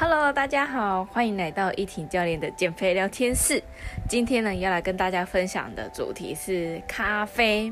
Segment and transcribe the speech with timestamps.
[0.00, 3.62] Hello，大家好，欢迎来到一婷教练的减肥聊天室。
[4.08, 7.70] 今天呢，要来跟大家分享的主题是咖啡。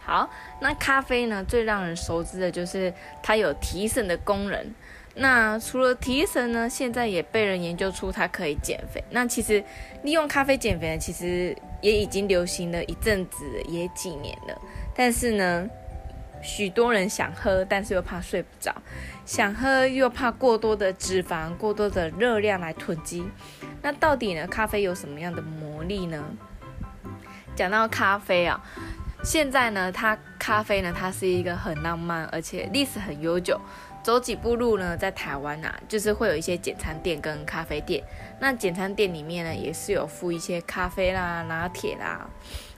[0.00, 0.30] 好，
[0.62, 2.90] 那咖啡呢，最让人熟知的就是
[3.22, 4.74] 它有提神的功能。
[5.14, 9.04] 那除了提神呢，现在也被人研究出它可以减肥。
[9.10, 9.62] 那其实
[10.02, 14.58] 利用咖啡减肥呢，其实也已经流行了一阵子，也几年了。
[14.96, 15.68] 但是呢，
[16.42, 18.72] 许多人想喝，但是又怕睡不着；
[19.24, 23.24] 想喝又怕过多的脂肪、过多的热量来囤积。
[23.82, 24.46] 那到底呢？
[24.46, 26.24] 咖啡有什么样的魔力呢？
[27.54, 28.60] 讲到咖啡啊，
[29.22, 33.60] 现在呢，它咖啡呢，它是一个很浪漫，而且历史很悠久。
[34.00, 38.02] 走几步路呢，在台湾啊，就是会有一些简餐店跟咖啡店。
[38.40, 42.26] 那简餐店里面呢，也是有附一些咖啡啦、拿铁啦。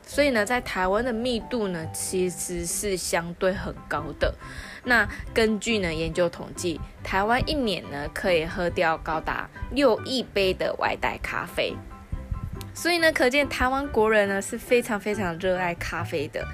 [0.07, 4.35] 所以呢，在台湾的密度呢，其实是相对很高的。
[4.83, 11.77] 那根据呢研究统计，台湾一年呢可以喝掉高达六亿杯的外带咖啡。
[12.75, 16.45] 所以呢，可见台湾国人呢是非常非常热爱咖啡的。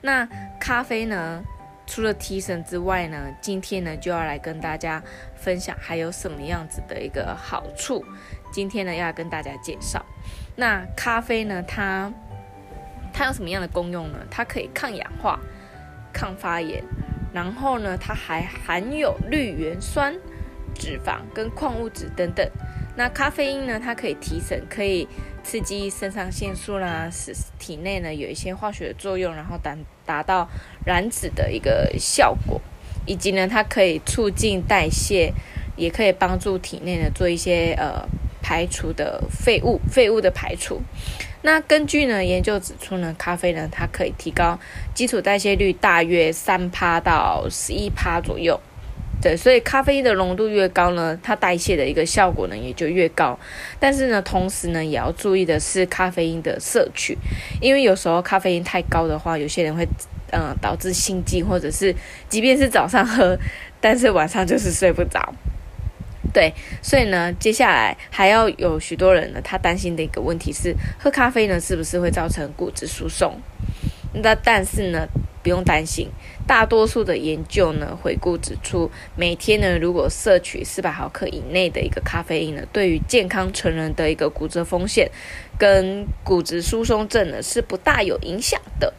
[0.00, 0.26] 那
[0.58, 1.40] 咖啡呢，
[1.86, 5.00] 除了提神之外呢，今天呢就要来跟大家
[5.36, 8.04] 分享还有什么样子的一个好处。
[8.50, 10.04] 今天呢要跟大家介绍，
[10.56, 12.12] 那咖啡呢它。
[13.14, 14.18] 它有什么样的功用呢？
[14.28, 15.38] 它可以抗氧化、
[16.12, 16.82] 抗发炎，
[17.32, 20.12] 然后呢，它还含有绿原酸、
[20.74, 22.46] 脂肪跟矿物质等等。
[22.96, 23.80] 那咖啡因呢？
[23.82, 25.08] 它可以提神，可以
[25.42, 30.48] 刺激肾上腺素啦，使体内呢有一些化学作用，然后达达到
[30.84, 32.60] 燃脂的一个效果，
[33.06, 35.32] 以及呢，它可以促进代谢，
[35.76, 38.08] 也可以帮助体内呢做一些呃
[38.42, 40.80] 排除的废物、废物的排除。
[41.46, 44.58] 那根据呢研究指出呢，咖啡呢它可以提高
[44.94, 48.58] 基础代谢率大约三趴到十一趴左右，
[49.20, 53.38] 对，所以咖啡因的浓度越高呢，它代谢的一个效果呢也就越高。
[53.78, 57.18] 但是呢，同时呢也要注意的是咖啡因的摄取，
[57.60, 59.86] 因为有时候咖啡因太高的话，有些人会
[60.32, 61.94] 嗯导致心悸，或者是
[62.30, 63.38] 即便是早上喝，
[63.82, 65.34] 但是晚上就是睡不着。
[66.34, 66.52] 对，
[66.82, 73.40] 所以呢，接下来还要有许多人呢，他担心的一个问题是，喝咖啡呢是不是会造成骨质疏松？
[74.12, 75.06] 那但是呢，
[75.44, 76.08] 不用担心，
[76.44, 85.08] 大多数的研究呢，回顾指出，每天呢，如果摄取四百毫克以内的一个咖啡因呢，对于健康成人的一个骨折风险
[85.56, 88.92] 跟骨质疏松症呢，是不大有影响的。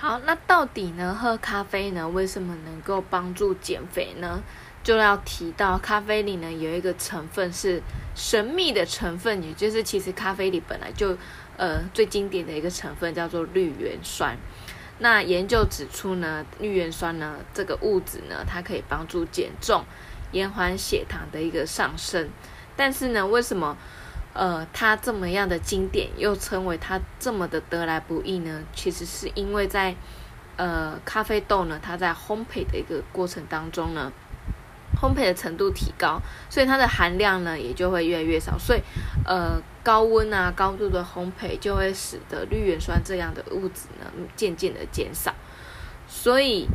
[0.00, 4.40] 好，那到底呢，喝咖啡呢，为什么能够帮助减肥呢？
[4.84, 7.82] 就要提到咖啡里呢有一个成分是
[8.14, 11.18] 神秘的成分，也就是其实咖啡里本来就
[11.56, 14.36] 呃最经典的一个成分叫做绿原酸。
[15.00, 19.84] 那研究指出呢，绿原酸呢这个物质呢，它可以帮助减重、
[20.30, 22.30] 延缓血糖的一个上升。
[22.76, 23.76] 但是呢，为什么
[24.32, 28.62] 呃它这么样的经典，又称为它这么的得来不易呢？
[28.74, 29.94] 其实是因为在
[30.56, 34.12] 呃咖啡豆呢，它在烘焙的一个过程当中呢。
[35.00, 38.58] 烘焙的程度提高，所以它的含量呢也就会越来越少。
[38.58, 38.80] 所以，
[39.24, 45.32] 呃，高温啊、高度的烘焙就会使得绿原酸这样的物质呢渐渐的减少。
[46.08, 46.66] 所以，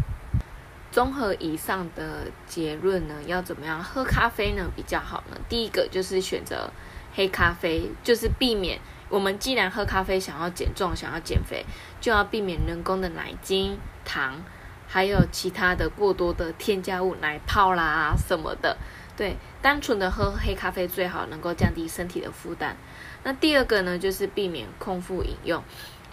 [0.90, 5.36] 综合以上的结论呢，要怎么样喝咖啡呢比较好呢？
[5.50, 6.72] 第一个就是选择
[7.14, 8.80] 黑咖啡，就是避免
[9.10, 11.66] 我们既然喝咖啡想要减重、想要减肥，
[12.02, 14.42] 就要避免人工的奶精、糖。
[14.86, 18.78] 还有其他的过多的添加物，奶泡啦什么的，
[19.18, 22.78] 对，单纯的喝黑咖啡最好能够降低身体的负担。
[23.24, 25.64] 那第二个呢，就是避免空腹饮用，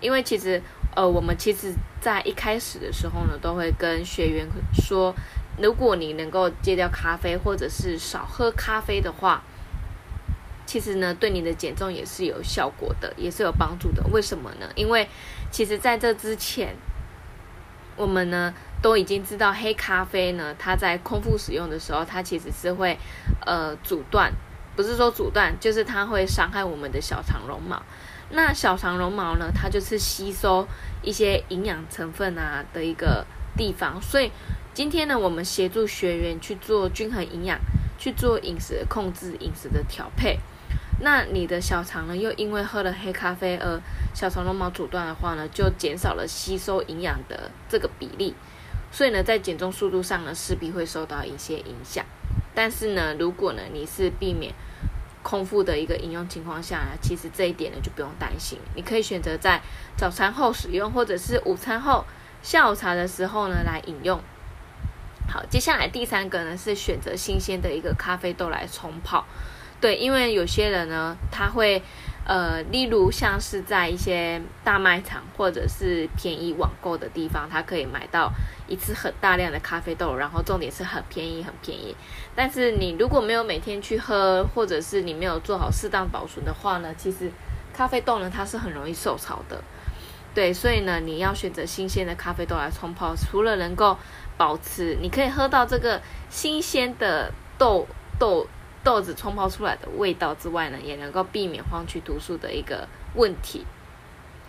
[0.00, 0.62] 因为其实
[0.96, 5.14] 呃，我们其实在一开始的时候呢，都会跟学员说，
[5.58, 9.42] 如果你能够戒掉咖啡，或者是少喝咖啡的话，
[10.70, 14.00] 其实呢，对你的减重也是有效果的，也是有帮助的。
[14.12, 14.70] 为什么呢？
[14.76, 15.08] 因为
[15.50, 16.76] 其实在这之前，
[17.96, 18.54] 我们呢。
[18.82, 22.96] 都已经知道黑咖啡呢，它在空腹使用的时候，它其实是会，
[23.44, 24.32] 呃，阻断，
[24.74, 27.82] 不是说阻断，就是它会伤害我们的小肠绒毛。
[28.30, 30.66] 那小肠绒毛呢，它就是吸收
[31.02, 34.00] 一些营养成分啊的一个地方。
[34.00, 34.32] 所以
[34.72, 37.60] 今天呢，我们协助学员去做均衡营养，
[37.98, 40.38] 去做饮食控制、饮食的调配。
[41.02, 43.80] 那你的小肠呢，又因为喝了黑咖啡而
[44.14, 48.34] 小肠绒毛阻断的话呢，就减少了吸收营养的这个比例。
[48.92, 52.04] 所以呢，在减重速度上呢，势必会受到一些影响。
[52.54, 54.52] 但是呢，如果呢你是避免
[55.22, 58.58] 空腹的一个饮用情况下，其实这一点呢就不用担心。
[58.74, 59.62] 你可以选择在
[59.96, 62.04] 早餐后使用，或者是午餐后、
[62.42, 64.20] 下午茶的时候呢来饮用。
[65.28, 69.24] 好，接下来第三个呢是选择新鲜的一个咖啡豆来冲泡。
[69.80, 71.82] 对，因为有些人呢，他会
[72.26, 78.30] 呃，例如像是在一些大卖场或者是便宜网购的地方，他可以买到
[78.68, 81.96] 一次很大量的咖啡豆，然后重点是很便宜，很便宜。
[82.36, 87.30] 但是你如果没有每天去喝，或者是你没有做好适当保存的话呢，其实
[87.74, 89.62] 咖啡豆呢它是很容易受潮的。
[90.34, 93.96] 对，所以呢，你要选择新鲜的咖啡豆来冲泡，除了能够
[94.36, 97.86] 保持你可以喝到这个新鲜的豆
[98.18, 98.46] 豆
[98.82, 103.66] 豆子冲泡出来的味道之外呢，也能够避免黄曲毒素的一个问题。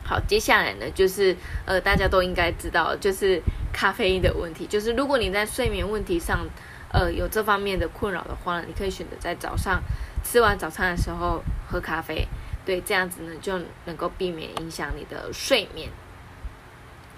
[0.03, 1.35] 好，接下来呢，就是
[1.65, 3.41] 呃，大家都应该知道，就是
[3.71, 4.65] 咖啡因的问题。
[4.65, 6.45] 就是如果你在睡眠问题上，
[6.91, 9.81] 呃，有这方面的困扰的话呢，你可以选择在早上
[10.23, 12.27] 吃完早餐的时候喝咖啡。
[12.65, 15.89] 对，这样子呢就能够避免影响你的睡眠。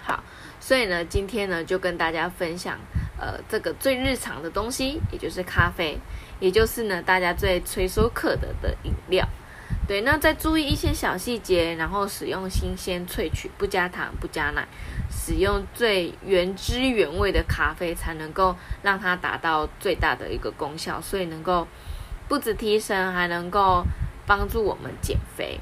[0.03, 0.23] 好，
[0.59, 2.77] 所以呢，今天呢就跟大家分享，
[3.23, 5.97] 呃，这个最日常的东西，也就是咖啡，
[6.41, 9.25] 也就是呢大家最垂手可得的饮料。
[9.87, 14.67] 对，那再注意一些小细节，然后使用新鲜萃取，不加糖，不加奶，
[15.09, 20.99] 使用最原汁原味的咖啡，才能够让它达到最大的一个功效。
[20.99, 21.65] 所以能够
[22.27, 23.85] 不止提神，还能够。
[24.25, 25.59] 帮助我们减肥。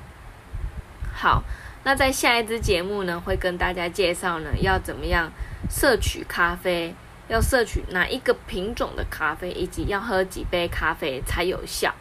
[1.11, 1.41] 好，
[1.83, 5.31] 那在下一支节目呢，会跟大家介绍呢，要怎么样
[5.67, 6.93] 摄取咖啡，
[7.31, 11.95] 要摄取哪一个品种的咖啡，以及要喝几杯咖啡才有效。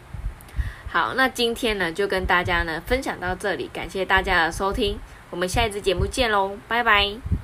[0.89, 4.99] 好，那今天呢，就跟大家呢分享到这里，感谢大家的收听，
[5.31, 7.40] 我们下一次节目见喽，拜拜。